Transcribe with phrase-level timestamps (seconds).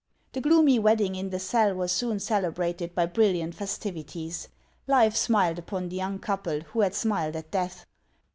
[0.33, 3.53] The gloomv wedding in the cell was soon celebrated by O v O J brilliant
[3.53, 4.47] festivities.
[4.87, 7.85] Life smiled upon the young couple who had smiled at death.